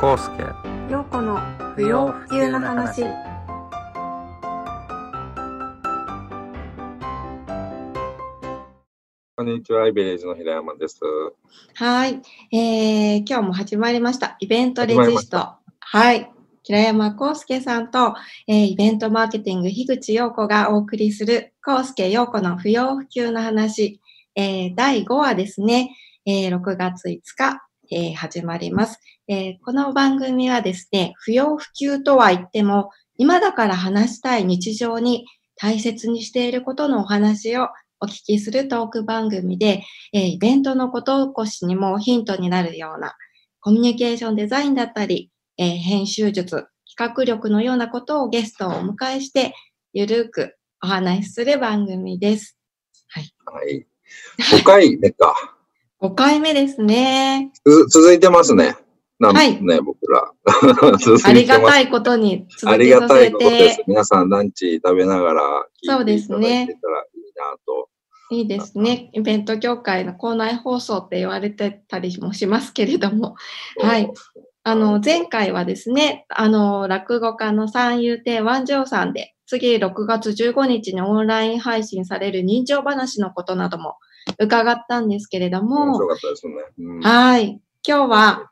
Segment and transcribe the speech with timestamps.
[0.00, 0.44] コウスケ
[0.90, 1.38] 陽子の
[1.74, 3.02] 不要不急の話。
[9.36, 11.00] こんにちは、イベレージの平山です。
[11.74, 14.38] はい、えー、今日も始まりました。
[14.40, 15.50] イベントレジスト。
[15.80, 16.32] はい。
[16.62, 18.14] 平山康介さんと、
[18.48, 24.00] えーイベントマーケティング、樋口陽子がお送りする、康介陽子の不要不急の話、
[24.34, 25.94] えー第5話ですね、
[26.24, 27.60] えー6月5日、
[27.92, 28.98] えー始まります、
[29.32, 37.68] えーこの番組はですね、不要不急とは言っても、今だから話したい日常に大切にしていることのお話を
[38.00, 43.14] お聞きするトーク番組で、えーイベントのこと起こしにもヒントになるような
[43.60, 49.54] コミュニケーションデザインだったり、えー編集術、企画力のようなことをゲストをお迎えして、
[49.92, 52.58] ゆるくお話しする番組です。
[53.06, 53.86] はい。
[54.58, 55.36] 5回目か。
[56.00, 57.52] 5回目ですね。
[57.64, 58.74] つ続いてますね。
[59.20, 60.32] なんはいね、僕ら。
[60.98, 65.42] 続いてますありがたいことに続けさせたいことですて。、皆さんランチ食べながら
[65.84, 67.88] 聞そういていですねただいてたらいいなと。
[68.32, 69.10] いいですね。
[69.12, 73.34] イベント業界の校内放送って言われてたりもしますけれども、
[73.78, 74.10] はい。
[74.62, 83.96] あの、前回はですね、あの、落語家の三遊亭万丈さんで、次6月15日にオンライン配信される人情話のことなども
[84.38, 86.54] 伺ったんですけれど面も、白かったですね。
[86.78, 87.60] うんはい。
[87.86, 88.50] 今日は、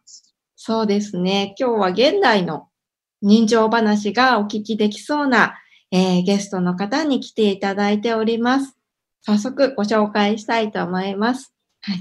[0.60, 2.66] そうですね、今日は現代の
[3.22, 5.54] 人情話がお聞きできそうな、
[5.92, 8.76] えーゲストの方に来ていただいております。
[9.22, 11.54] 早速ご紹介したいと思います。
[11.82, 11.98] はい。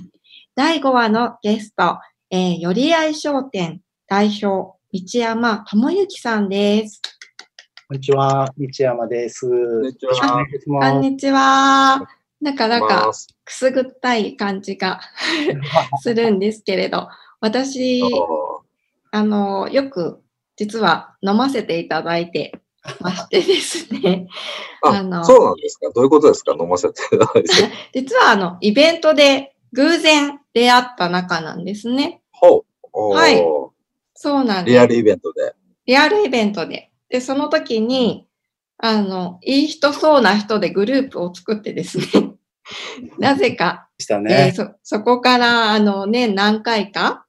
[0.56, 2.00] 第5話のゲスト、
[2.32, 4.80] えー、よりあい商店代表、道
[5.14, 7.00] 山智之さんです。
[7.88, 9.48] こんにちは、道山です。
[9.48, 10.46] こんにちは。
[10.66, 12.08] こんにちは。
[12.42, 13.12] なかなか
[13.46, 15.00] くすぐったい感じが
[16.02, 17.08] するんですけれど、
[17.40, 18.02] 私、
[19.12, 20.22] あの、よく
[20.56, 22.60] 実は飲ませていただいて
[23.00, 24.28] ましてですね。
[24.84, 25.90] ああのそうなんですか？
[25.94, 26.56] どういうことですか？
[26.60, 27.50] 飲ませていただいて。
[27.94, 32.22] 実はあの、イベントで偶然出会った仲なんですね。
[32.32, 33.14] ほう。
[33.14, 33.44] はい
[34.20, 34.74] そうなんです。
[34.74, 35.54] リアルイベントで。
[35.86, 36.90] リアルイベントで。
[37.10, 38.28] で、その時に、
[38.80, 42.06] あの、いい人そうな人でグループを作ってですね。
[43.20, 44.52] なぜか、したね。
[44.56, 47.27] そ、そこから、あの、年何回か、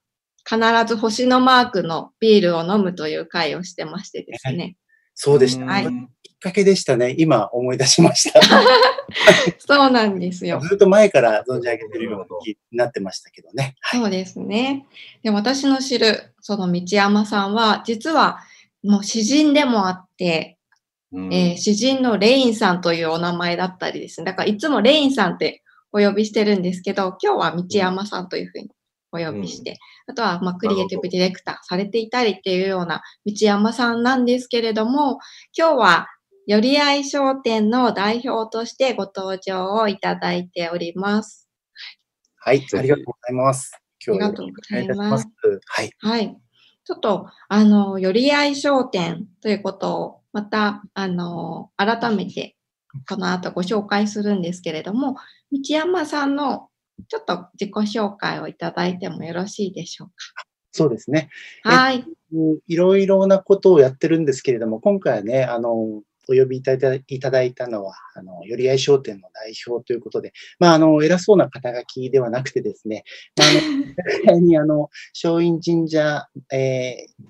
[0.49, 4.75] 必ず星のマークのビールを飲むという会をしてましてですね。
[5.13, 5.65] そうでした。
[5.65, 5.87] はい
[6.23, 7.13] きっかけでしたね。
[7.17, 8.39] 今思い出しました。
[9.59, 10.61] そうなんですよ。
[10.63, 13.75] ずっと前から存じ上げてるような気になってましたけどね。
[13.81, 13.99] はい。
[13.99, 14.85] そうですね。
[15.21, 18.39] で、私の知る、その道山さんは、実は、
[18.81, 20.57] もう詩人でもあって、
[21.11, 24.25] うんえー詩人のレインさんというお名前だったりですね。
[24.25, 28.69] だからいつもレインさんってお呼びしてるんですけど、今日は道山さんというふうに
[29.11, 29.77] お呼びして、
[30.07, 35.19] あとはまあクリエイティブディレクターされていたりっていうような道山さんなんですけれども、
[35.57, 36.07] 今日は
[36.47, 41.47] よりあい商店の代表としてご登場をいただいております。
[42.37, 42.67] はい。
[42.75, 43.71] ありがとうございます。
[44.05, 45.27] 今日はありがとうございますよろしくお願いいたします。
[45.67, 45.91] はい。
[45.99, 46.37] はい。
[46.85, 52.55] ちょっと、あの、よりあい商店ということを、また、あの、改めて、
[53.07, 55.17] この後ご紹介するんですけれども、
[55.51, 56.68] 道山さんの、
[57.07, 60.09] ちょっと自己紹介をいただいてもよろしいでしょう
[60.71, 61.29] そうですね。
[61.63, 61.69] か。
[61.69, 62.05] はい。
[62.31, 73.03] うんいろいろなことをやってるんですけれども、今回はね、あの、お呼びいただいいただいたのは、あの、よりあい商店の代表ということで、まあ、あの、偉そうな肩書きではなくてですね、
[73.35, 77.23] まあ、あの、 にあの、松陰神社、えー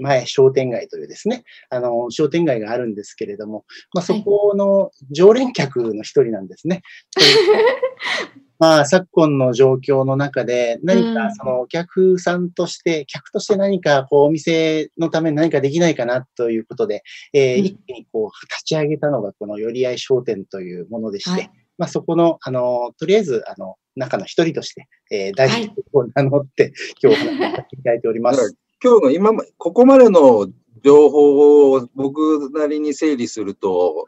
[0.00, 6.82] 前商店街というですね、あの、商店街があるんですけれども、まあ、そこの常連客の一人なんですね。
[8.62, 11.14] まあ、昨今の状況の中で、何うん。
[11.16, 17.02] かそのお客さんとして、客として何かこうお店のために何かできないかなということで、
[17.32, 17.64] えーうん。
[17.64, 21.50] 一気にこう立ち上げたのがこの寄り合い商店というものでして、はい。
[21.76, 26.72] まあそこの、あの、とりあえず、あの、中の一人として、えー、代表を名乗って、
[27.02, 28.56] 今日お話しさせていただいております。
[28.80, 30.46] 今日の今ま、ここまでの
[30.84, 34.06] 情報を僕なりに整理すると、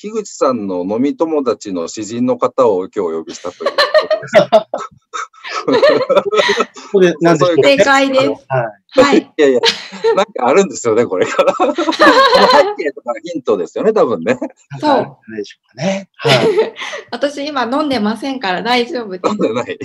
[0.00, 3.82] 樋口さんの飲み友達の詩人の方を今日お呼びしたということ
[4.22, 4.32] です。
[6.90, 7.00] こ
[7.62, 8.46] 正解です。
[8.48, 8.62] は
[8.96, 9.00] い。
[9.02, 9.18] はい。
[9.36, 9.60] いやいや、
[10.16, 11.52] なんかあるんですよね、これから。
[11.60, 14.38] 背景とかヒントですよね、多分ね。
[14.80, 16.08] そうでしょうかね。
[16.16, 16.74] はい。
[17.10, 19.22] 私今飲んでませんから大丈夫です。
[19.24, 19.78] そうじゃない。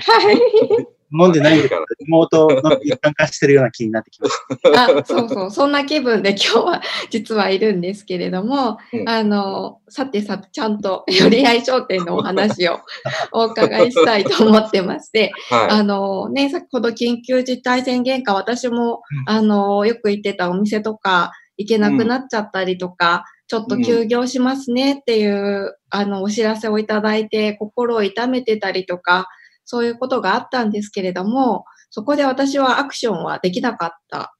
[0.00, 0.86] はい。
[1.12, 4.34] 飲んでないんだから、妹の一環化してるような気になってきまし
[4.74, 9.08] あ、そうそう、そんな気分で今日は実はいるんですけれども、うん。
[9.08, 12.80] あの、さてさて、ちゃんと寄り合い商店のお話を
[13.32, 19.34] お伺いしたいと思ってまして、はあのね、先ほど緊急事態宣言下、私も、うん。
[19.34, 29.26] あの、よく行ってたお店とか行けなくなっちゃったりとか、ちょっと休業しますねっていう、あの、お知らせをいただいて、心を痛めてたりとか、
[29.64, 34.34] そういうことがあったんですけれども、そこで私はアクションはできなかった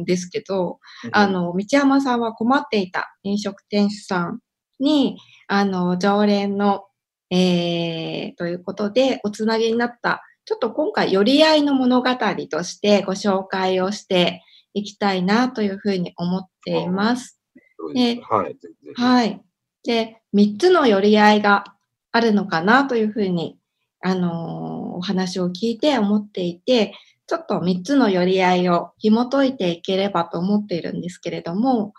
[0.00, 1.08] んですけど、い。
[1.12, 4.40] あの、道山さんは困っていた飲食店主さん
[4.80, 5.18] に、
[5.48, 6.84] あの、常連の、
[7.30, 12.08] えー、ということで、おつなぎになった、ちょっと今回、寄り合いの物語
[12.50, 14.42] としてご紹介をして
[14.74, 17.40] いきたいなというふうに思っています。
[17.78, 18.56] うん、はい。
[18.94, 19.40] はい。
[19.84, 21.64] で、3つの寄り合いが
[22.12, 23.58] あるのかなというふうに、
[24.06, 24.66] あのー
[24.96, 26.94] お話を聞いて思っていて、
[27.26, 31.92] ちょっと3つの寄り合いを紐解いていければと思っているんですけれども、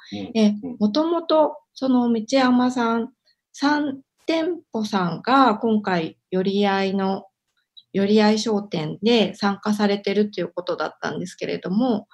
[0.80, 3.10] もともとその道山さん
[3.62, 7.26] 3店舗さんが今回寄り合いの
[7.94, 12.08] 寄り合い商店で参加されてるということだったんですけれども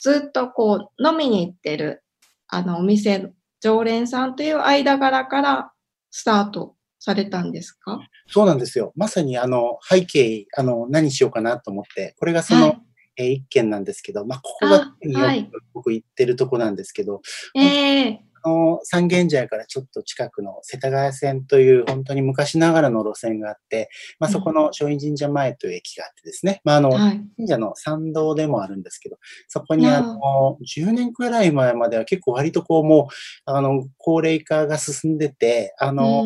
[0.00, 2.02] ずっとこう飲みに行ってる
[2.48, 3.30] あのお店
[3.60, 5.72] 常連さんという間柄から
[6.10, 7.98] スタートされたんですか？
[8.28, 8.92] そうなんですよ。
[8.94, 12.80] まさにあの背景、あの何しようかなと思って、これがその、はい。
[13.16, 17.20] えー一軒なんですけど、まあ、ここがよ僕行ってるとこなんですけど、
[17.54, 18.20] ええ。
[18.29, 23.88] あの三軒茶屋からちょっと近くの世田谷線という本当に昔ながらの路線があって、
[24.18, 24.32] まあ、うん。
[24.32, 27.20] そこの松陰神社前という駅があってですね、まあ、あの、はい。
[27.36, 29.16] 神社の参道でもあるんですけど、
[29.48, 36.24] そこにあの、10年くらい前までは結構割とこうもう、あの、高齢化が進んでて、あの、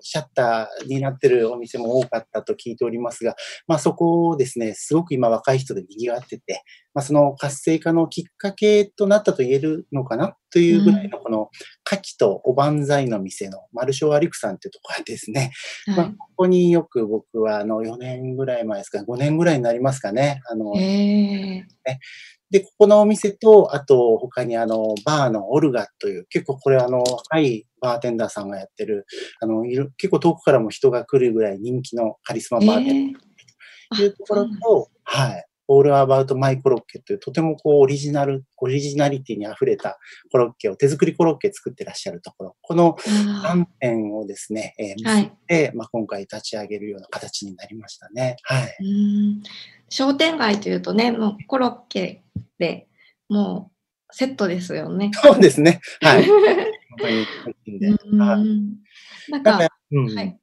[0.00, 3.36] シャッターになってるお店も多かったと聞いておりますが、
[3.66, 6.62] まあそこをですね、すごく今若い人で賑わってて、
[6.94, 10.36] まあその活性化のきっかけとなったと言えるのかな？
[10.50, 15.52] というぐらいのこの、牡蠣とおばんざいの店の丸正アリクさんっていうところがですね、
[15.86, 20.40] まあ、はいここによく僕はあの4年ぐらい前ですか、5年ぐらいになりますかね。
[20.50, 21.66] あの、ええ
[22.52, 29.06] で、ここのお店と、あと他にあの、バーのオルガという、結構これあの、若いバーテンダーさんがやってる、
[29.40, 35.46] あの、いる結構遠くからも人が来るぐらい人気のカリスマバーテンダーえというところと、はい。
[35.74, 39.98] オールアバウトマイコロッケというとてもこうオリジナル、オリジナリティに溢れた
[40.30, 42.96] コロッケを、手作りコロッケ作ってらっしゃるところ、この
[43.44, 48.36] あ3点をですね、えー、はい結んで、まあ、今回立ち上げるような形になりましたね。
[48.42, 48.76] はい。
[48.80, 49.42] うーん
[49.88, 52.22] 商店街というとね、もうコロッケ
[52.58, 52.88] で
[53.28, 53.70] も
[54.10, 55.10] うセットですよね。
[55.14, 55.80] そうですね。
[56.00, 56.24] はい。
[56.92, 57.26] 本当に美味し
[57.66, 57.88] いんで。
[57.88, 58.76] うはいん
[59.30, 60.14] なんか、なんか、うん。
[60.14, 60.38] はい。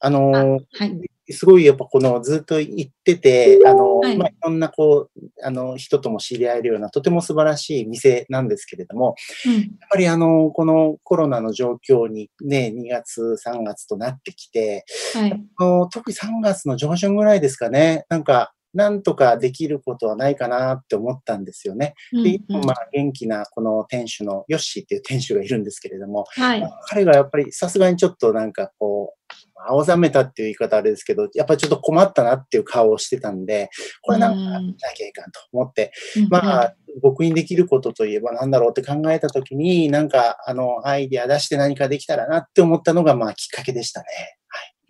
[0.00, 1.09] あのあーはい。
[1.32, 4.16] すごいやっぱこのずっと行ってて、あの、はい。
[4.16, 9.14] まあ、いろんなこう、あの、人とも知り合えるようなとても素晴らしい店なんですけれども、
[9.46, 9.52] うん。
[9.52, 14.84] やっぱりあの、このコロナの状況にね、2月、3月となってきて、
[15.14, 15.32] はい。
[15.32, 21.94] あの特に3月の上旬ぐらいですかね、なんか、なんとかできることはないかなって思ったんですよね。
[22.12, 26.72] で、うんうん今、まあ、元気なこの店主のヨッシーっていう店主がいるんですけれども、はい。
[26.88, 29.20] 彼がやっぱりさすがにちょっとなんかこう、
[29.68, 33.68] 青ざめたっていう言い方あれですけど、やっぱりちょっと困ったなっていう顔をしてたんで、
[34.02, 35.92] これなんかしなきゃいかんと思って、
[36.30, 44.06] まあ、僕にできることといえば何だろうって考えたときに、なんかあの、アイディア出して何かできたらなって思ったのが、まあ、きっかけでしたね。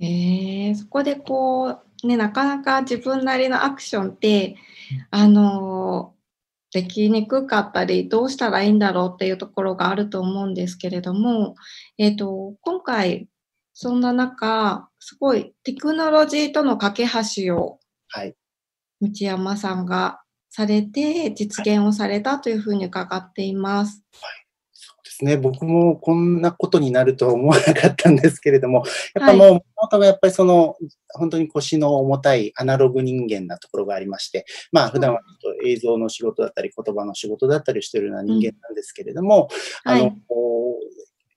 [0.03, 4.57] えー、そこでこう、ね、なかなか自分なりのアクションって、
[5.11, 6.21] あのー
[6.73, 11.57] できにくかったり、どうしたらいいんだろうっていうところがあると思うんですけれども、
[11.99, 13.29] えっ、と、今回、
[13.75, 17.07] そんな中、すごいテクノロジーとの架け
[17.45, 18.37] 橋をはい。
[19.01, 20.21] 道山さんが
[20.51, 24.05] されて、実現をされたというふうに伺っています。
[24.13, 24.40] そう
[25.21, 25.37] ですね。
[25.37, 28.85] 僕もこんなことになるとは思わなかったんですけれども、
[29.15, 30.77] やっぱもう、元がやっぱりその、
[31.11, 39.49] 本当に腰の重たいアナログ人間なところがありまして、まあ普段はちょっと映像の仕事だったり、言葉の仕事だったりしているような人間なんですけれども、
[39.85, 40.17] あの、はい。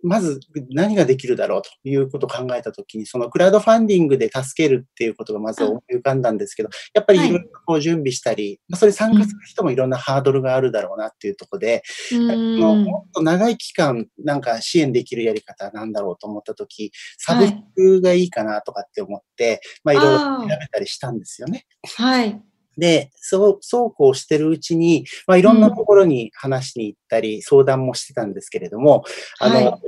[0.03, 12.75] まず何ができるだろうということを考えたときに、そのクラウドファンディングで助けるっていうことがまず思い浮かんだんですけど、やっぱりいろいろこう準備したり、まあそれ参加する人もいろんなハードルがあるだろうなっていうところで、うあの。
[12.75, 21.65] もっと長い期間なんか支援できるやり方なんだろうと思ったとき、サブスクがいいかなとかって思って、まあいろいろ調べたりしたんですよね。
[21.97, 22.52] はい。
[22.77, 29.03] で、そう、そうこうしてるうちに、まあ、いろんなところに話しに行ったり、相談もしてたんですけれども、
[29.39, 29.81] あの、はい。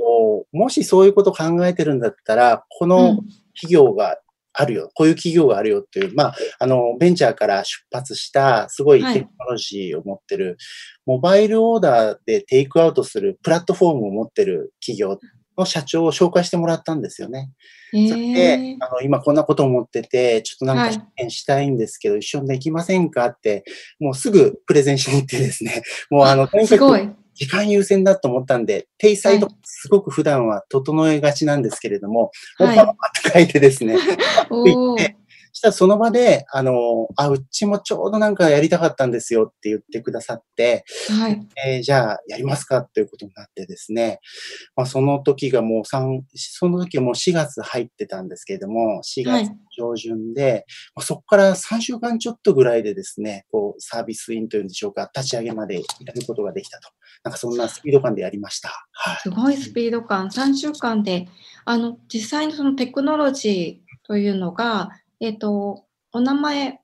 [0.52, 3.16] もしそういうことを考えてるんだったら、こうのん。
[3.54, 4.18] 企業が
[4.52, 9.14] あるよ、こういう企業があるよっていう、まあ、あの、ベンチャーから出発した、すごいはい。
[9.14, 10.56] テクノロジーを持ってる、
[11.04, 15.18] モバイルオーダーでテイクアウトするプラットフォームを持ってる企業
[15.56, 17.50] の社長を紹介してもらったんですよね。
[17.94, 23.64] えそれでえ、あの、今こんなこと思ってて、ちょっとなんはいか支援したいんですけど、一緒にできませんかって、
[24.00, 27.16] もうすぐプレゼンしに行ってですね、 もうあの、とにかく。
[27.38, 33.98] 時間優先だと思ったんで、定裁とかすごく普段は整えがちなんですけれども、はいパンパンって書いてですね、
[34.48, 34.96] おお。
[34.98, 35.04] そ
[35.56, 41.40] したらその場で、あの、あ、うちもちょうどなんかやりたかったんですよって言ってくださって、はい。
[41.66, 44.20] えーじゃあやりますかということになってですね、
[44.74, 55.80] まあ、その時がもう3、その時はもう4月入ってたんですけれども、4はい月上旬で、まあ、そこから3週間ちょっとぐらいでですね、こうサービスインというんでしょうか、立ち上げまでや
[56.14, 56.90] ることができたと。
[57.24, 58.68] なんかそんなスピード感でやりました。
[58.92, 59.16] はい。
[59.22, 61.28] すごいスピード感、3週間で、
[61.64, 66.80] あの、実際にそのテクノロジーというのが、えっ、と、お名前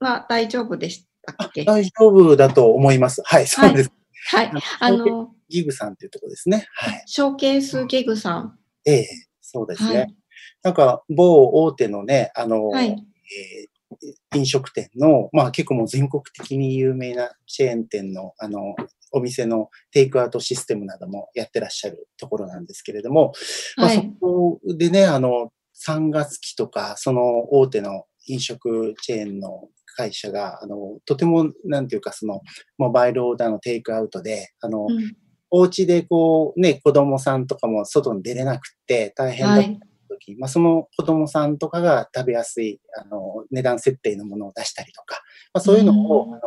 [0.00, 1.64] は大丈夫でしたっけ？
[1.64, 3.22] 大丈夫だと思います。
[3.24, 3.92] はい、そうです。
[4.30, 4.52] はい。
[4.80, 6.66] あの、ギグさんっていうところですね。
[6.74, 7.02] はい。
[7.06, 8.58] ショーケースギグさん。
[8.84, 9.08] ええ
[9.40, 9.98] そうですね。
[9.98, 10.14] はい。
[10.62, 12.88] なんか、某大手のね、あの、はい。
[12.90, 13.68] えー
[14.34, 18.76] 飲食店の、まあ結構もう全国的に有名なチェーン店の、あの、
[19.12, 23.32] お店のテイクアウトシステムなどもやってらっしゃるところなんですけれども、
[23.78, 24.12] まあそはい。
[24.20, 25.50] こでね、あの、
[25.86, 32.40] 3月期とか、その大手の飲食チェーンの会社が、あの、とても、なんていうか、その、
[32.76, 35.16] モバイルオーダーのテイクアウトで、あの、うん
[35.50, 39.80] お家でこう、ね、子供さんとかも外に出れなくって大変だったはい。
[40.08, 45.22] 時、まあ、その子供さんとかが食べやすい、あの、値段設定のものを出したりとか、
[45.54, 46.40] まあ、そういうのを、うんあの、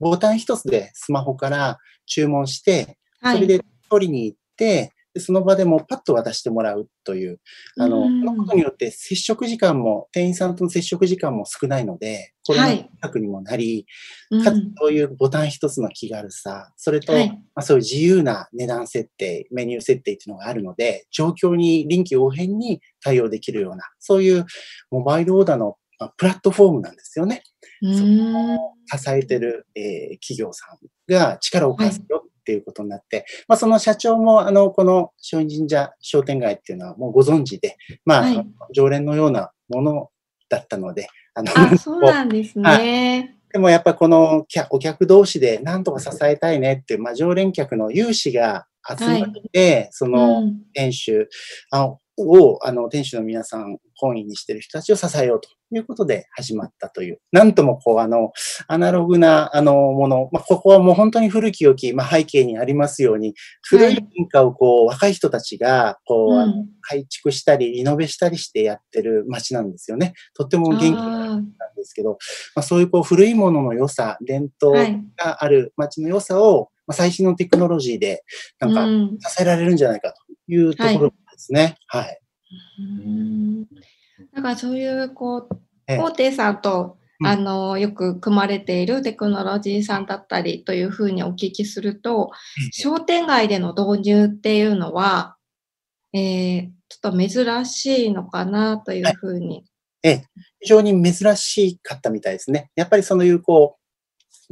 [0.00, 3.36] ボタン一つでスマホから注文して、はい。
[3.36, 7.40] それで取りに行って、でその場でもうパッと渡してもらうという、
[7.78, 13.86] あの、うんそのことによって接触時間も、店員さんとの接触時間も少ないので、これのはい策にもなり、
[14.30, 17.30] うんかつそういうボタン一つの気軽さ、それと、はい。
[17.30, 24.44] まあ、そういう自由な値段設定、メニュー設定っていうのがあるので、状況に臨機応変に対応できるような、そういう
[24.90, 27.42] モバイルオーダーのまあプラットフォームなんですよね。
[27.82, 28.58] うーん。
[28.86, 30.78] 支えてる、えー企業さん
[31.10, 38.46] が力を貸すよっていうことになって、まあ、その社長も、あの、この松陰神社商店街っていうのはもうご存知で、まあ、はい。
[38.74, 40.10] 常連のようなもの
[40.50, 43.36] だったので、あの、あ、そうなんですね。
[43.50, 50.62] でもやっぱこの客お客同士で何とか支えたいねっていう、まあ、常連客の有志が集まって、そのうん。
[50.74, 51.28] 店主
[51.70, 58.32] あを、あの、店主の皆さん、本意にしてる人たちを支えようということで始まったという、なんともこう、あの、
[58.68, 70.12] アナログな、あの、もの、まあ、ここはもう本当に古き良き、まあ、背景にありますように、古い文化をこう、若い人たちが、こう、うん改築したり、リノベしたりしてやってる街なんですよね。
[70.36, 72.18] とっても元気なんですけど、
[72.54, 74.74] まあ、そういうこう古いものの良さ、伝統。
[75.16, 78.22] がある街の良さを、まあ、最新のテクノロジーで
[78.60, 81.14] なんかうん支えられるんじゃないかというところ
[81.44, 81.76] ですね。
[81.86, 82.18] はい。
[82.78, 83.64] うん
[84.34, 92.30] だからそういう、こう、ええ大手さんと、うんあの、よく組まれているテクノロジーさんだったりというふうにお聞きすると、
[92.72, 95.36] 商店街での導入っていうのは、
[96.12, 99.64] えー、ちょっと珍しいのかなというふうに。
[100.60, 102.70] 非常に珍しかったみたいですね。
[102.76, 103.83] やっぱりそのいうこう、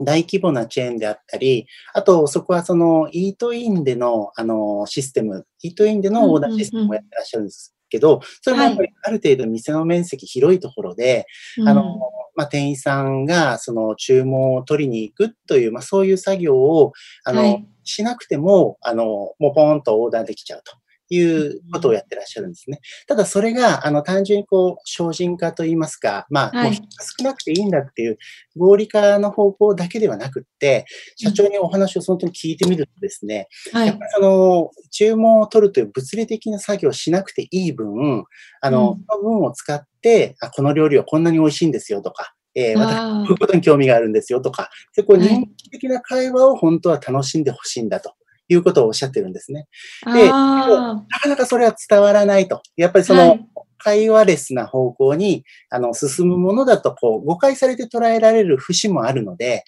[0.04, 11.26] 大規模なチェーンであったり、あとそこはそのイートインでのあのシステム、イートインでのオーダーシステムをやってらっしゃるんですけど、それもやっぱりある程度店の面積広いところで、
[11.66, 12.00] あの、
[12.35, 16.92] まあ、店員さんがその注文を取りに行くという、まあ、そういう作業を、
[17.25, 17.68] あの、はい。
[17.85, 19.04] しなくても、あの、
[19.40, 20.76] もうポーンとオーダーできちゃうと
[21.14, 22.81] いうことをやってらっしゃるんですね。
[23.07, 26.75] ただそれが、あの、単純にこう、精進化といいますか、まあ、はい。
[26.75, 28.19] 少なくていいんだっていう
[28.57, 33.87] 合理化の方向だけではなくって、社長にお話を本当に聞いてみるとですね、はい。
[33.88, 38.25] やっぱりその、注文を取るという物理的な作業をしなくていい分、
[38.61, 39.04] あの、うん。
[39.09, 45.28] その分を使って、あ、この料理はこんなに美味しいんですよとか、えー私、こういうことに興味があるんですよとか、でこうはい。
[45.28, 48.14] 人間的な会話を本当は楽しんでほしいんだと
[48.52, 49.66] いうことをおっしゃってるんですね。
[50.04, 52.62] であなかなかそれは伝わらないと。
[52.76, 59.64] やっぱりそのはい、会話レスな方向に、あの、進むものだと、こう、誤解されて捉えられる節もあるので、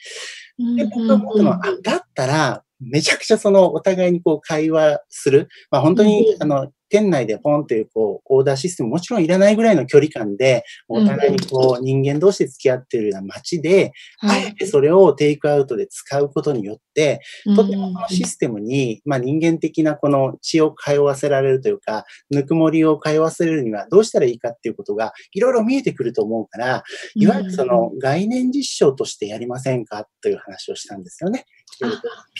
[0.60, 5.48] ーで、僕が思ったのは、あだったら、めちゃくちゃその、お互いにこう、会話する。
[5.70, 6.42] まあ、本当に、うん。
[6.42, 17.20] あの、店内でポンっていう、こう、オーダーシステムもちろんいらないぐらいの距離感で、お互いにこう、人間同士で付き合ってるような街で、あえてそれをテイクアウトで使うことによって、
[17.56, 26.84] とてもこのシステムに、まあ人間的なこの血を通わせられるというか、ぬくもりを通わせるにはどうしたらいいかっていうことがいろいろ見えてくると思うから、
[27.16, 31.44] いわゆるその概念実証としてやりませんかという話をしたんですよね。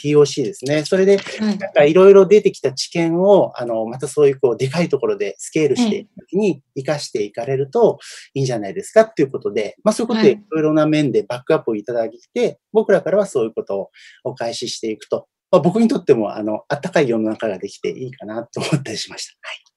[0.03, 0.85] POC ですね。
[0.85, 7.99] それで、なんかいろいろ出てきた知見を、あの、またそういうこう、でかいところでスケールしていくときに活かしていかれると
[8.35, 13.91] いいんじゃないですかっていうことで、まあそういうことでいろいろな面でバックアップをいただいて、僕らからはそういうことを
[14.25, 15.27] お返ししていくと。
[15.55, 19.29] まあ、僕にとっても、あの、あったかい世の中ができていいかなと思ったりしまし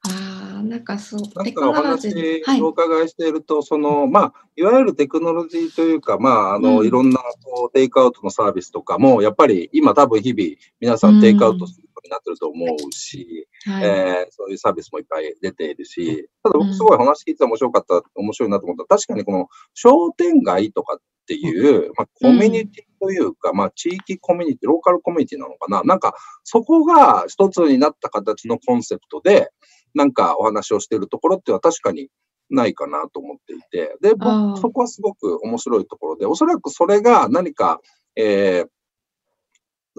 [0.03, 0.11] た。
[0.11, 0.55] はい。
[0.55, 25.83] ああ、なんかそう、なんかお話お伺いしていると、その、まあ、いわゆるテクノロジーというか、まあ、あの、いろんな、こう、テイクアウトのサービスとかも、やっぱり今多分日々、皆さんテイクアウトするになってると思うし、えそういうサービスもいっぱい出ているし、ただ僕すごい話聞いてて面白かった、面白いなと思った確かにこの商店街とかっていう、まあ、コミュニティというか、まあ、地域コミュニティ、ローカルコミュニティなのかな？
[25.83, 29.49] なんか、そこが一つになった形のコンセプトで、
[29.93, 32.09] なんかお話をしているところっていうのは確かに
[32.49, 37.81] ないかなと思っていて、で、僕、そこはすごく面白いところで、おそらくそれが何か、
[38.15, 38.67] えー、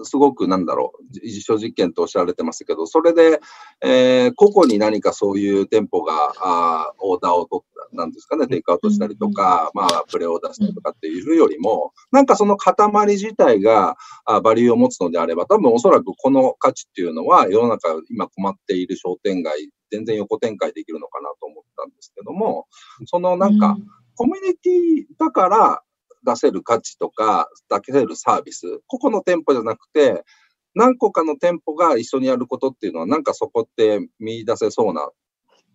[0.05, 3.39] すごくなんだろう、実証実験とおっしゃられてますけど、それで、
[3.81, 12.75] えー、個々に何かそういう店舗が、あオーダーを取った、なんですかね、テイクアウトしたりとか、まあ、プレオーダーしたりとかっていうよりも、なんかその塊
[13.07, 22.67] 自体があバリューを持つのであれば、多分おそらくこの価値っていうのは世の中今困っている商店街、全然横展開できるのかなと思ったんですけども、
[23.05, 23.75] そのなんか、
[24.15, 25.81] コミュニティだから、
[26.25, 30.23] 出せる価値とか、出せるサービス、個々の店舗じゃなくて、
[30.75, 35.09] 何個かの店舗が一緒にやることっていうのは、なんかそこって見出せそうな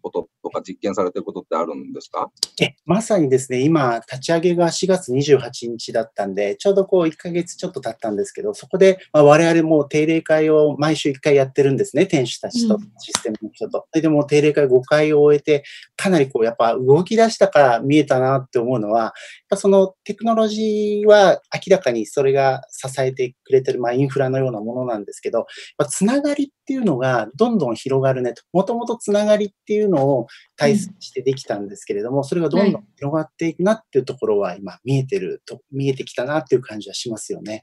[0.04, 2.28] こととか実験されてることってあるんですか？
[2.62, 13.87] え、まさにですね、今、立ち上げが4月28日だったんで、ちょうどこう1ヶ月ちょっと経ったんですけど、そこで、まあ、我々も定例会を毎週1回やってるんですね、店主たちと、システムの人と。
[13.94, 15.64] うん、でも定例会5回を終えて、
[15.96, 19.12] かなりこう、やっぱ動き出したから見えたなって思うのは、やっ
[19.49, 25.46] ぱそのテクノロジーは明らかにそれが支えてくれてる、まあインフラのようなものなんですけど、
[25.88, 28.42] つながりっていうのがどんどん広がるねと。
[28.52, 37.62] もともとつながりっていうのを大切にしてできたんですけれども、うん、それがどんどん広がっていくなっていうところは今見えてると、見えてきたなっていう感じはしますよね。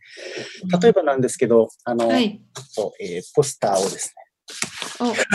[0.81, 2.41] 例えばなんですけど、あの、はい、
[2.99, 4.21] えー、ポスターをですね、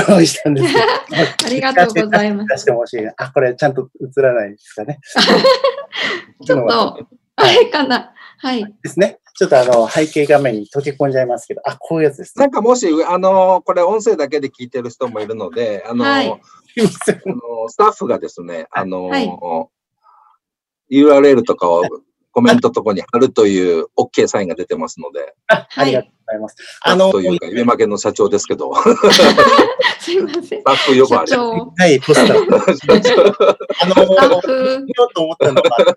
[0.09, 0.85] 用意したんですけど。
[1.47, 2.49] ありがとうございます。
[2.49, 3.07] 出してほしい。
[3.17, 4.99] あ、これちゃんと映らないですかね。
[6.47, 7.07] ちょっと、
[7.37, 8.13] あれかな。
[8.39, 8.65] はい。
[8.83, 9.19] ですね。
[9.39, 12.45] ちょっとあの、背景画面に溶け込んじゃいますけど、あ、こういうやつですね。
[12.45, 16.41] なんかもし、あの、これ音声だけで聞いてる人もいるので、あの、はい、あの
[17.69, 19.31] スタッフがですね、あの、はい、
[20.91, 21.83] URL とかを
[22.37, 25.35] コメントとこに貼るという OK サインが出てますので。
[25.49, 26.57] あありがとうございます。
[26.83, 28.75] あの、というか、夢負けの社長ですけど。
[30.01, 30.45] すいません。
[30.45, 31.35] スタッフ呼ばれ。
[31.35, 32.37] はい、ポスター。
[33.81, 34.07] あの、言
[34.99, 35.97] おうと思ったのが、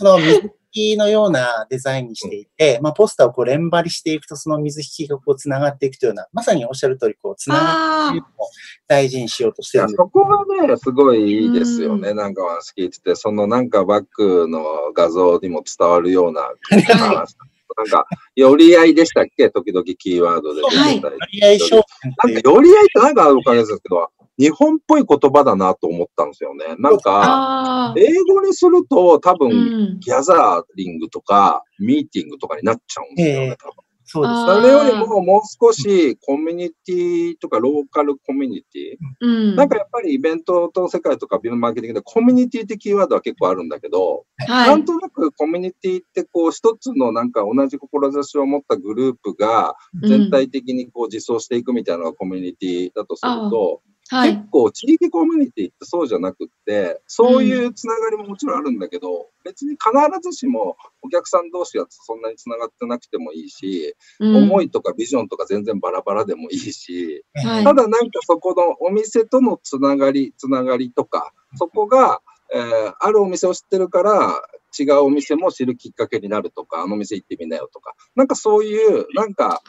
[0.00, 8.48] その水引きのようなデザインにしていて、まあ、ポスターをこう連張りしていくと、その水引きがこう繋がっていくというような、まさにおっしゃる通り、こう、繋がっていくのを
[8.88, 9.96] 大事にしようとしてるんです。
[9.96, 12.14] そこがね、すごいいいですよね。
[12.14, 17.36] なんか話聞いてて、そのなんかバックの画像にも伝わるような話。
[17.76, 19.50] なんか、寄り合いでしたっけ？
[19.50, 21.16] 時々キーワードで出てたり。
[21.18, 26.76] 寄り合い商なんか、寄り合いってなんかあるおかげですけど、日本っぽい言葉だなと思ったんですよね。
[26.78, 33.74] なんか、英語にすると多分、ギャザーリングとか、ミーティングとかになっちゃうんですよね、多分。
[34.12, 34.44] そうです。
[34.44, 59.80] それよりももう少しコミュニティとかローカルコミュニティ、うん、なんかやっぱりイベントと世界とかビューマーケティングでコミュニティってキーワードは結構あるんだけど、はい、なんとなくコミュニティってこう一つのなんか同じ志を持ったグループが全体的にこう実装していくみたいなのがコミュニティだとすると、はい、結構地域コミュニティってそうじゃなくって、そういうつながりももちろんあるんだけど、うん、別に必
[60.20, 72.20] ずしもお客さん同士はそんなにつながってなくてもいいし、うん、思いとかビジョンとか全然バラバラでもいいし、はい、ただなんかそこのお店とのつながり、つながりとか、そこが、
[72.52, 74.42] えー、あるお店を知ってるから、
[74.78, 79.62] 違うお店も知るきっかけになるとか、あの店行ってみなよとか、なんかそういう、なんか、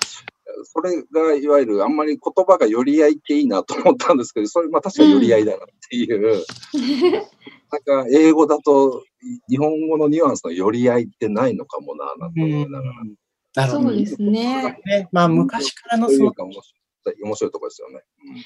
[0.63, 7.21] それがいわゆるあんまり言葉が寄り合いっていいなと思ったんですけど、それまあ確かに寄り合いだなっていう、うん、なん
[8.05, 9.03] か英語だと
[9.49, 12.89] 日本語のニュアンスの寄り合いってないのかもな、なんて思いなが
[13.55, 13.67] ら。
[13.67, 14.79] そうですね。
[14.85, 18.01] ねまあ昔からのその面白いところですよね。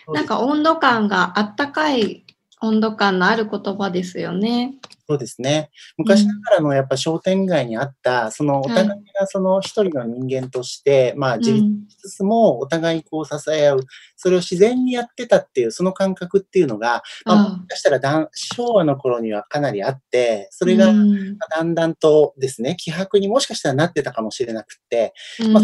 [0.07, 2.25] うん、なんか温度感があったかい
[2.61, 4.75] 温度感のある言葉ですよね。
[5.07, 5.69] そうですね。
[5.97, 8.87] 昔ながらのやっぱ商店街にあった、そのお互い
[9.19, 13.79] がその一人の人間として、まあ自立しつつもお互いこう支え合う、
[14.15, 25.13] それを自然にやってたっていう、その感覚っていうのが、まあ、もしかしたらだん昭和の頃にはかなりあって、それがだんだんとですね、気迫にもしかしたらなってたかもしれなくて、
[25.51, 25.63] まあ、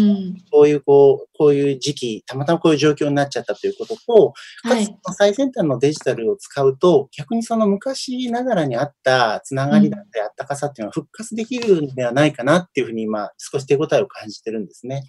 [0.52, 15.04] こういうこう、こういう時期、たまたまこういう状況になっちゃったということと、かつ最先端のデジタルを使うと、逆にその昔ながらにあったつながりだったりあったかさっていうのは復活できるんではないかなっていうふうに今少し手応えを感じてるんですね。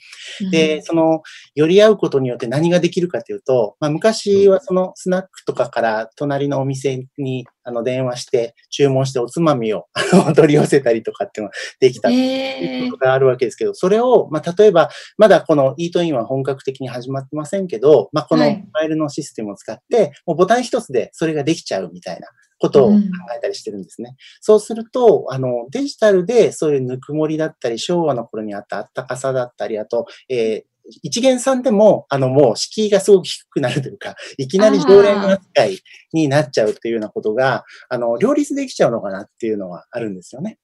[0.52, 1.22] で、その
[1.56, 9.88] 寄り合うことによって何ができるかというと、まあ、昔はそのスナックとかから隣のお店にあの電話して注文しておつまみを
[10.36, 22.28] 取り寄せたりとかっていうのができたっていうことがあるわけですけど、それを、まあ、例えばまだこのイートインは本格的に始まってませんけど、まあ、このモバイルのシステムを使って、もうボタン一つでそれができちゃうみたいな
[22.64, 22.98] ことを考
[23.38, 24.12] えたりしてるんですね。
[24.12, 35.80] うん、そうすると、あの、デジタルでそういうぬくもりだったり、昭和の頃にあったあったかさだったり、あと、えー一元さんでも、あの、もう敷居がすごく低くなるというか、いきなり常連の扱い
[36.12, 40.58] になっちゃうっていうようなことが、あの、両立できちゃうのかなっていうのはあるんですよね。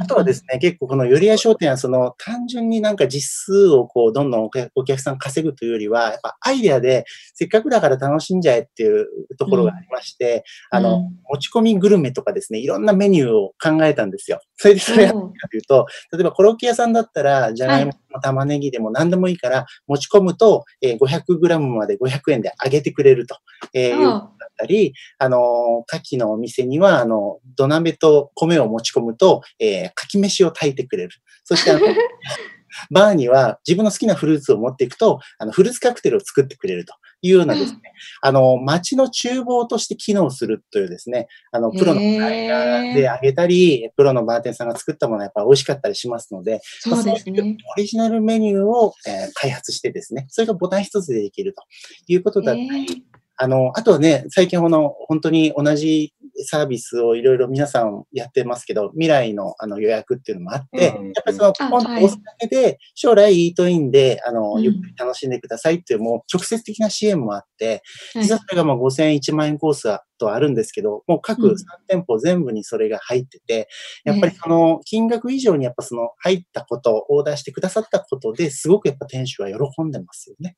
[0.00, 14.40] あとはですね、結構この寄り合い商店は、その、単純になんか実数をこう、どんどんお客さん稼ぐというよりは、やっぱアイデアで、せっかくだから楽しんじゃえっていうところがありまして、うん、あの、持ち込みグルメとかですね、いろんなメニューを考えたんですよ。
[14.56, 23.36] それでそれやったかというと、例えばコロッケ屋さんだったら、じゃがいもも玉ねぎでも何でもいいから、持ち込むと、えー、500g まで500円であげてくれると、
[23.72, 31.10] えー、いうだったり、あの、牡蠣のお店には、あの、土鍋と米を持ち込むと、えー、牡蠣飯を炊いてくれる。
[31.44, 31.80] そして、あの、
[32.90, 37.80] バーには自分の好きなフルーツを持っていくと、あの、フルーツカクテルを作ってくれるというようなですね、
[38.22, 47.56] あの、街の厨房として機能するというですね、あの、プロのであげたり、プロのバーテンさんが作ったものはやっぱ美味しかったりしますので、そうですね。
[47.76, 51.62] オリジナルメニューを、えー、開発してですね、それがボタン一つでできると
[52.06, 53.04] いうことだったり、
[53.42, 56.12] あの、あとはね、最近この、本当に同じ
[56.44, 67.82] サービスをいろいろ皆さんやってますけど、未来のあの予約っていうのもあって、うん、やっぱりそのポンと押すだけで、将来イートインで、あの、ゆっくり楽しんでくださいっていう、もう直接的な支援もあって、
[68.14, 71.54] 実はそれがもう5000円、1万円コースとあるんですけど、もう各3
[71.88, 73.68] 店舗全部にそれが入ってて、
[74.04, 80.56] やっぱりその金額以上にやっぱその入ったこと、オーダーしてくださったことですごくやっぱ店主は喜んでますよね。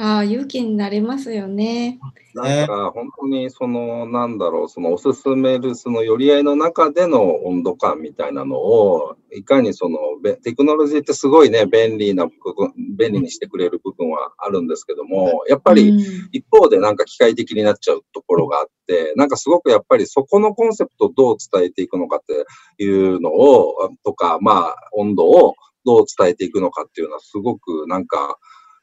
[0.00, 1.98] ああ、勇気になりますよね。
[2.34, 9.98] なんか、本当に、その、なんだろう、その、おすすめる、その、寄り合いの中での温度感みたいなのを、いかにその、
[10.44, 15.92] テクノロジーってすごいね、便利な部分、便利にしてくれる部分はあるんですけども、やっぱり、
[16.30, 22.46] 一方でなんか機械的になっちゃうところがあって、なんかすごくやっぱりそこのコンセプトをどう伝えていくのかって
[22.82, 28.38] いうのを、とか、まあ、温度をどう伝えていくのかっていうのは、すごくなんか、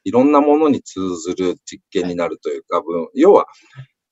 [0.06, 2.80] いろんなものに通ずる実験になるというか、
[3.14, 3.46] 要は、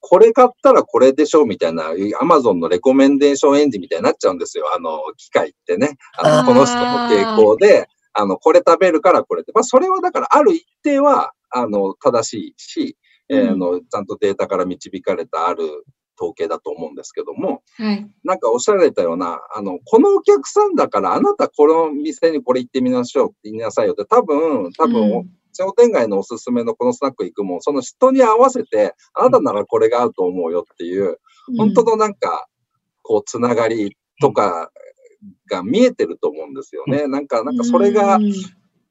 [0.00, 4.74] これ買ったらこれでしょみたいな、アマゾンのレコメンデーションエンジンみたいになっちゃうんですよ。
[4.74, 5.96] あの、機械ってね。
[6.18, 9.52] あの、この人の傾向で、あの、これ食べるからこれで。
[9.54, 12.96] まあ、それはだから、ある一定は、あの、正しいし、
[13.28, 15.84] えー、あの、ちゃんとデータから導かれたある
[16.20, 31.18] 統計だと思うんですけども、はい、なんかおっしゃられたような、あの、このお客さんだからあなたこの店にこれ行ってみましょうって言いなさいよって多分、多分、うん商店街のおすすめのこのスナック行くも、その人に合わせて、あなたならこれが合うと思うよっていう、
[31.56, 32.48] 本当のなんか、
[33.02, 34.70] こう、つながりとか
[35.48, 37.06] が見えてると思うんですよね。
[37.06, 38.18] なんか、なんかそれが、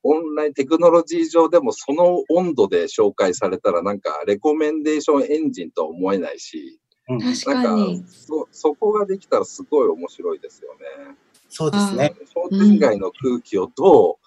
[0.03, 11.15] オンラインテクノロジー上でもその温度で紹介されたらなんかレコメンデーションエンジンとは思えないし、確かにそそこができたらすごい面白いですよね。
[11.47, 12.13] そうですね。
[12.33, 14.22] 商店街の空気をどう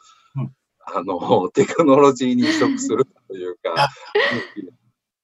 [0.87, 3.89] あの、 テクノロジーに移植するというか。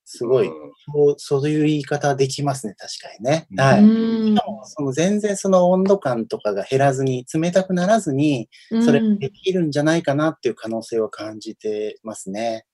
[0.04, 0.54] すごい、うん、
[0.92, 3.46] そう、そういう言い方できますね、確かにね。
[3.56, 3.80] はい。
[3.80, 8.50] しかも、その全然その温度感とかが減らずに、冷たくならずに、
[8.84, 12.66] それできるんじゃないかなっていう可能性を感じてますね。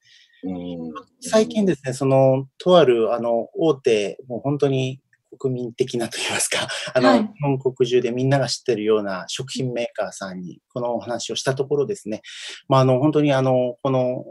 [0.42, 5.00] うん、最近ですね、その、とある、あの、大手、もう本当に
[5.38, 12.22] 国民的なといいますか、 あの、はい、日本国中でみんなが知ってるような食品メーカーさんにこのお話をしたところですね、
[12.68, 14.24] まあ、あの、本当にあの、この、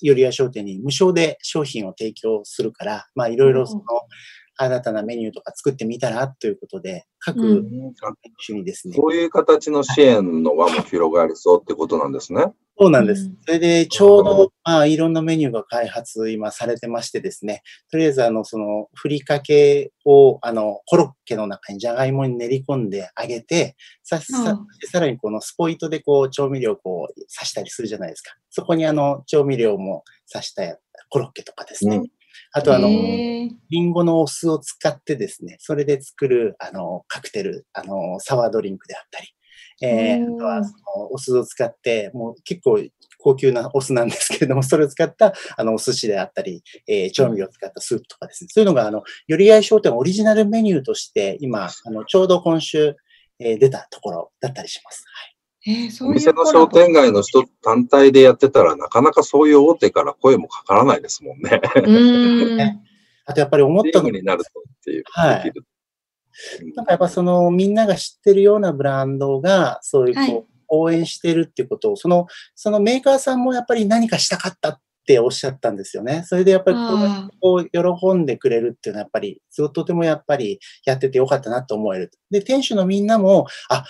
[0.00, 3.82] よりや商店に無償で商品を提供するから、まあ、いろいろその、
[4.60, 7.62] 新たなメニューとか作ってみたらということで、各選
[8.46, 12.46] 手にですね、そういう形の支援の輪も広がりそうってことなんですね。
[12.80, 13.30] そうなんです。
[13.44, 24.60] それで、ちょうど、まあ、いろんなメニューが開発今されてましてですね、とりあえず、あの、その、ふりかけを、あの、コロッケの中にじゃがいもに練り込んであげて、さ、さ、
[24.92, 28.36] さらにこのスポイトでこう、調味料をこう、刺したりするじゃないですか。
[28.50, 31.96] そこにあの、調味料も刺したコロッケとかですね。
[31.96, 32.17] うん
[32.52, 39.28] あとあの、リンゴのお酢を使ってですね、それで作る、あの、カクテル、あの、サワードリンクであったり、
[39.80, 42.80] えー、あとはそのお酢を使って、もう結構
[43.18, 52.96] 高級なお酢なんですけれども、 それを使ったあのお寿司であったり、えー、調味料を使ったスープとかですね、そういうのがあの、より合い商店オリジナルメニューとして今、あのちょうど今週、
[53.38, 55.04] えー、出たところだったりします。
[55.06, 61.60] はいえー、そういうお店の商店街の人単体でやってたら、なかなかそういう大手から声もかからないですもんね。
[61.84, 62.80] うん
[63.28, 65.04] あとやっぱり思ったのになるとっていう。
[65.10, 65.52] はい。
[66.74, 76.22] なんかやっぱそのみんなが知ってるようなブランドがそういうこう、はい、応援してるっていうことを、その、そのメーカーさんもやっぱり何かしたかったっっておっしゃったんですよね。
[76.26, 76.76] それでやっぱり
[77.40, 82.10] こう喜んでくれるっていうのはやっぱり、とてもやっぱりやっててよかったなと思える。
[82.30, 83.84] で、店主のみんなも、あ、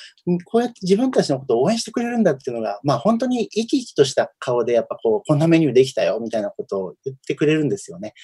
[0.44, 8.14] こうやって自分たちのことを応援してくれるんだっていうのが、まあ本当に生き生きとした顔でやっぱこう、こんなメニューできたよみたいなことを言ってくれるんですよね。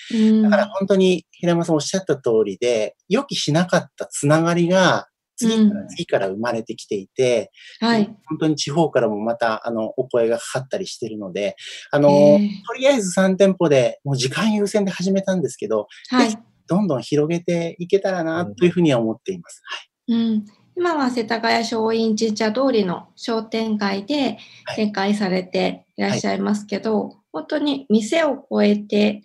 [0.42, 11.56] だから本当に平山さんおっしゃった通りで、予期しなかったつながりが次から次から生まれてきていて、うん、はい、本当に地方からもまた、あの、お声がかかったりしてるので、
[11.90, 19.62] あの、とりあえず3店舗で、もう時間優先で始めたんですけど、はい、どんどん広げていけたらな、というふうには思っています。
[19.64, 20.16] はい。
[20.16, 20.44] うん。
[20.76, 24.38] 今は世田谷松陰神社通りの商店街で
[24.74, 27.02] 展開されていらっしゃいますけど、はい。
[27.04, 29.22] はい、本当に店を超えて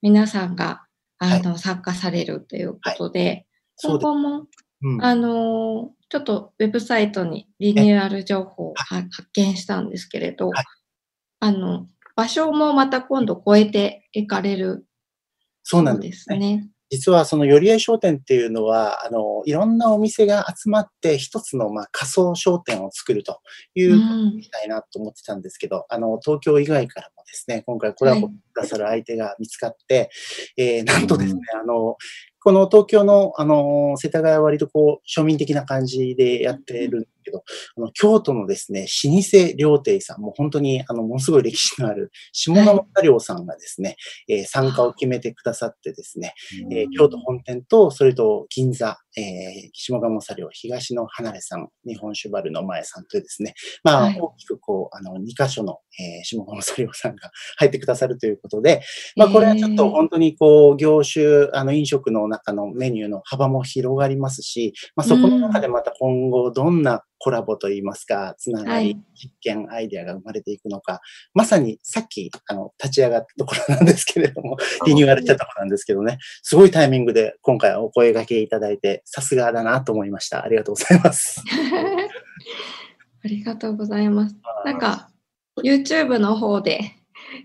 [0.00, 0.84] 皆さんが、
[1.18, 3.46] あの、参加されるということで、
[3.82, 4.46] 今後も
[4.82, 10.64] うん、あの、ちょっとウェブサイトにリニューアル情報を発見したんですけれど、はい、
[11.40, 14.86] あの、場所もまた今度超えていかれる
[15.62, 16.68] そうなんですね。
[16.90, 23.40] 実はその寄り合い商店っていうのは、あの、いろんなお店が集まって一つのまあ仮想商店を作ると
[23.74, 23.96] いう
[24.36, 30.08] みたいなと思ってたんですけど、うん、あの、東京以外からもですね、今回コラボくださる相手が見つかって、はい、
[30.56, 31.96] えー、なんとですね、うん、あの、
[32.46, 37.42] この東京の、あの、世田谷は割とこう、庶民的な感じでやってるんけど、
[37.76, 43.96] あの京都のですね、老舗料亭さん、もう本当に、あの、ものすごい歴史のある、下鴨良さんがですね、
[44.28, 46.34] はい、えー、参加を決めてくださってですね、
[46.70, 58.82] えー、京都本店と、それと銀座、えー、下鴨茶寮、東の離れさん、日本酒バルの前さんとですね、まあ、はい、大きくこう、あの、2箇所の、えー、下鴨茶寮さんが入ってくださるということで、
[59.16, 71.00] まあ、これはちょっと本当にこう、業種、あの、飲食の中のメニューの幅も広がりますし、まあ、そこの中でまた今後どんなコラボといいますか、つながり、実験、アイデアが生まれていくのか、
[71.34, 80.44] まさにさっき、あの、立ち上がったところなんですけれども、 リニューアルしたところなんですけどね、すごいタイミングで今回はお声掛けいただいて、さすがだなと思いました。
[80.44, 81.42] ありがとうございます。
[83.24, 84.36] ありがとうございます。
[84.64, 85.10] なんか、
[85.62, 86.92] YouTube の方で、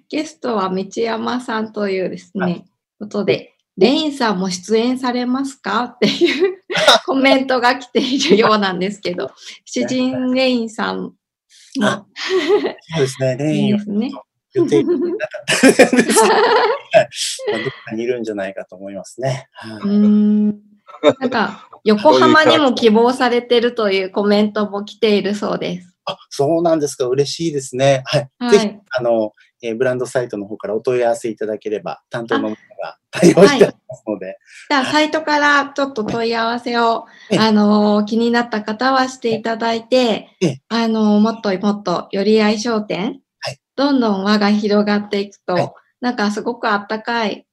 [0.09, 2.65] ゲストは道山さんというですね、
[2.99, 5.85] ことで、レインさんも出演されますか？
[5.85, 6.60] っていう
[7.05, 9.31] コメントが来ているようなんですけど、
[9.65, 11.13] 詩人レインさんも。
[11.77, 14.11] そうですね、レインは、ね、
[14.53, 15.87] 予定なかったです。
[15.87, 15.97] どっ
[17.85, 19.47] かにいるんじゃないかと思いますね。
[19.83, 20.59] うん
[21.19, 25.97] なんか、横浜にも希望されてるというコメントも来ているそうです。
[26.05, 27.05] あ、そうなんですか。
[27.05, 28.03] 嬉しいですね。
[28.05, 28.29] はい。
[28.39, 29.31] はい、ぜひ、あの、
[29.63, 34.25] えー、ブランドサイトの方からお問い合わせいただければ、担当の方が対応してますので。
[34.25, 34.37] はい、
[34.69, 40.29] じゃあ、サイトからちょっと問い合わせを、はい、あのー、気になった方はしていただいて、
[40.69, 47.45] あのー、もっともっと、より合い商店、はい、どんどん輪が広がっていくと、なんかすごくあったかい、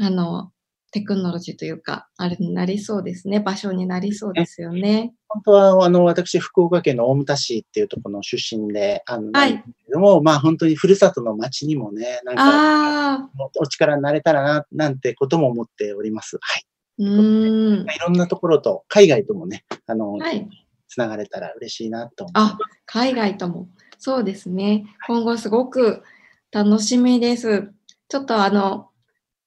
[0.00, 0.50] あの、
[0.96, 3.38] テクノロジーというか、あれになりそうですね。
[3.38, 5.12] 場所になりそうですよね。
[5.28, 9.62] 本当は、あの、私、福岡県の大牟田市っていうところの出身で、あの、はい。
[9.90, 13.30] でも、まあ、本当にふるさとの町にもね、なんか、
[13.60, 16.38] お力になれたらな、なんてことも思っております。
[16.40, 16.64] はい。
[16.98, 17.82] うん。
[17.82, 20.48] いろんなところと、海外ともね、あの、はい。
[20.88, 22.52] つながれたら嬉しいなと思います。
[22.54, 23.68] あ、海外とも。
[23.98, 24.86] そうですね。
[25.06, 26.02] 今後すごく
[26.50, 27.70] 楽しみです。
[28.08, 28.88] ちょっとあの、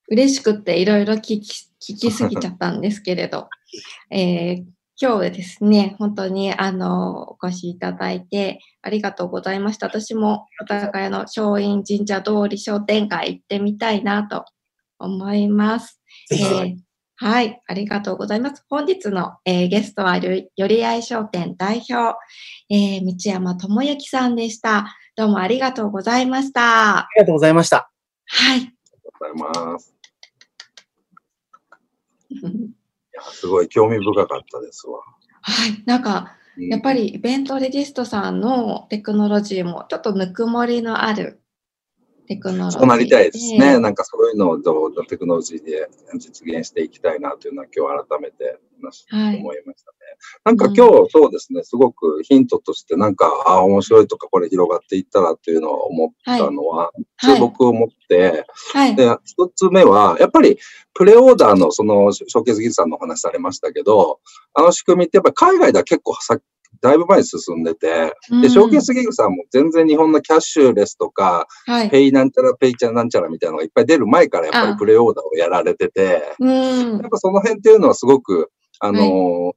[0.10, 3.50] 嬉しくっていろいろ聞き、聞きすぎちゃったんですけれど、
[4.12, 4.66] えー、
[5.02, 9.88] 今日ですね、本当にあの、お越しいただいてありがとうございました。
[9.88, 14.46] 私もお互いの松陰神社通り商店街行ってみたいなと
[14.98, 16.02] 思います。
[16.32, 16.78] えー、
[17.16, 18.66] はい、ありがとうございます。
[18.70, 22.18] 本日の、えー、ゲストはよりあい商店代表、
[22.70, 24.98] えー、道山智之さんでした。
[25.16, 27.00] どうもありがとうございました。
[27.00, 27.92] ありがとうございました。
[28.26, 28.60] はい。
[28.60, 29.99] ありがとうございます。
[33.34, 35.00] すごい興味深かったですわ。
[35.42, 35.84] はい。
[35.86, 41.42] なんか、やっぱりイベントレジストさんのテクノロジーもちょっとぬくもりのある
[42.28, 42.80] テクノロジー。
[42.80, 43.80] そうなりたいですね。
[43.80, 48.60] なんかそういうのをどうテクノロジーで実現していきたいなというのは今日改めて
[49.12, 49.98] 思いましたね。
[50.44, 60.58] なんか今日そうですね、すごくヒントとしてなんか、ああ、面白いとかこれ広がっていったらっていうのを思ったのは、注目を持って、はい、で、一つ目は、やっぱり
[60.94, 64.20] プレオーダーのそのショーケース技術さんのお話されましたけど、
[64.54, 66.38] あの仕組みってやっぱり海外では結構さ
[66.82, 79.54] だいぶ前に進んでて、で、ショーケースギグさんも全然日本のキャッシュレスとか、はい、ペイなんちゃら、ペイちゃんなんちゃらみたいなのがいっぱい出る前からやっぱりプレオーダーをやられてて、やっぱその辺っていうのはすごく、あのーはい。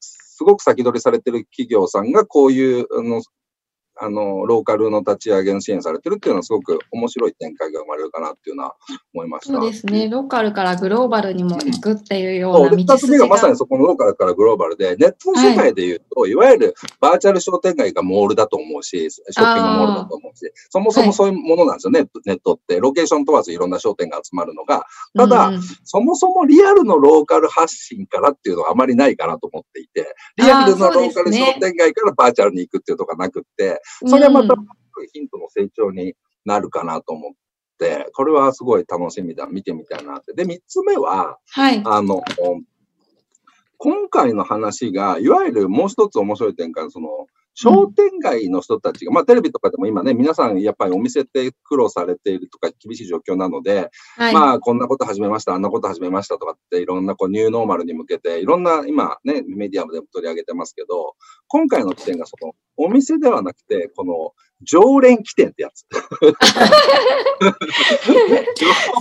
[0.00, 3.22] すごく先取りされてる企業さんがこういう、あの、
[4.02, 8.74] あの、ローカルの立ち上げの支援されてるっていうのはすごく面白い展開が生まれるかなっていうのは
[9.14, 9.54] 思いました。
[9.54, 10.08] そうですね。
[10.08, 22.80] ローカルからグローバルにも行くっていうような道筋が、うん、2つ目がまさにそこのローカルからグローバルで、ネットの世界で言うと、はい、いわゆるバーチャル商店街がモールだと思うし、ショッピングモールだと思うし、そもそもそういうものなんですよね、はい、ネットって。
[22.80, 24.84] ロケーション問わずいろんな商店が集まるのが。
[25.16, 34.54] ただ、うん、そもそもリアルのローカル発信からっていうのはあまりないかなと思っていて、リアルのローカル商店街からバーチャルに行くっていうとこがなくって、それはまた、
[35.12, 37.32] ヒントの成長になるかなと思っ
[37.78, 40.32] て、これはすごい楽しみだ、見てみたいなって。
[40.34, 42.22] で、三つ目は、はい、あの、
[43.78, 61.14] 今回の話が、いわゆるもう一つ面白い点から、その、商店街の人たちが、まあテレビとかでも今ね、皆さんやっぱりお店って苦労されているとか厳しい状況なので、はい、まあこんなこと始めました、あんなこと始めましたとかっていろんなこうニューノーマルに向けていろんな今ね、メディアでも取り上げてますけど、
[61.48, 65.84] 今回の起点がそのお店ではなくて、この常連起点ってやつ。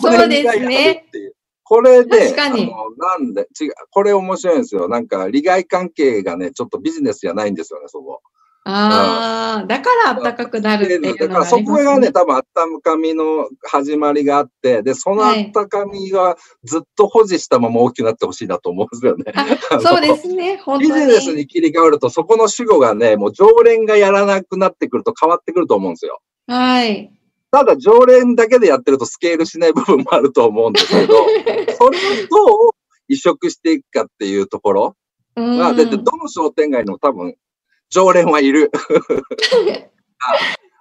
[0.01, 1.05] そうですね。
[1.63, 2.57] これで、あの、
[2.97, 4.89] なんで、違う、これ面白いんですよ。
[4.89, 8.21] なんか、利害関係がね、ちょっとビジネスじゃないんですよね、そこ。
[8.63, 19.33] ああ、だから暖かくなるっていうのが、ね、だからそこがね、多分温かみの始まりがあって、で、その温かみがずっと保持したまま大きくなってほしいなと思うんですよね。
[19.81, 20.93] そうですね、本当に。
[20.93, 26.21] ビジネスに切り替わると、そこの主語がね、もう常連がやらなくなってくると変わってくると思うんですよ。
[26.47, 27.11] はい。
[27.49, 31.15] ただ常連だけでやってるとスケールしない部分もあると思うんですけど、
[31.77, 32.71] それをどう
[33.09, 34.95] 移植していくかっていうところ
[35.35, 37.35] が、だってどの商店街の多分
[37.91, 38.71] 常連はいる。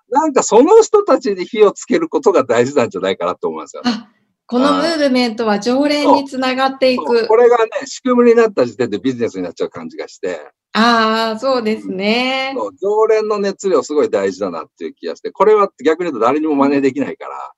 [0.08, 4.08] なんかその人たちに火をつけることが大事なんじゃないかなと思いますよね。
[4.46, 7.28] このムーブメントは常連につながっていく。
[7.28, 10.40] これがね、仕組みになった時点でビジネスになっちゃう感じがして。
[10.72, 12.70] ああ、そうですね、そう。
[12.80, 17.52] 常連の熱量すごい大事だなっていう気がして、これは逆に言うと誰にも真似できないから。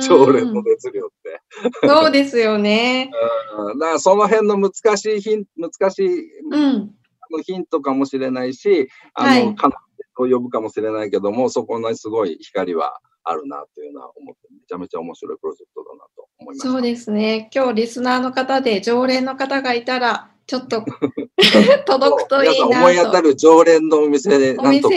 [0.00, 1.40] 常連の熱量って。
[1.86, 3.10] そうですよね。
[3.58, 6.97] うん、だからその辺の難しい難しい、うん
[7.30, 9.74] のヒントかもしれないし、あの、はい、可能
[10.18, 16.70] 性を呼ぶかもしれないけども、そこのすごい光はあるなというのは思って、めちゃめちゃ面白いプロジェクトだなと思います。
[16.70, 17.50] そうですね。
[17.54, 20.82] 今日リスナーの方で常連の方がいたら、ちょっと
[21.86, 22.68] 届くといいなと。
[22.68, 24.94] 思い当たる常連のお店でなんとか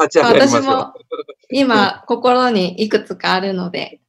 [0.00, 0.54] 立ち上がりまし。
[0.54, 0.94] 私も
[1.50, 4.00] 今、心にいくつかあるので、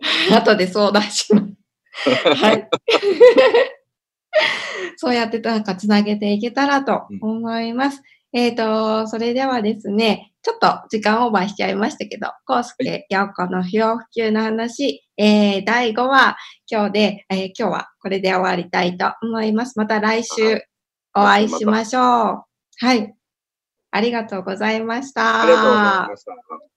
[0.32, 2.10] 後で相談します。
[2.34, 2.68] はい。
[4.96, 8.02] そうやってなんかつなげていけたらと思います。
[8.32, 16.36] うん、えっ、ー、と、それではですね、ちょっと時間オーバーしちゃいましたけど、コウスケ、ヨコの不要不急の話、えー、第5話、
[16.70, 19.78] 今日で、えー、今日はこれで終わりたいと思います。
[19.78, 20.60] また来週
[21.16, 22.04] お会いしましょう。
[22.80, 23.14] はい。
[23.90, 25.42] ありがとうございました。
[25.42, 26.73] ありがとうございました。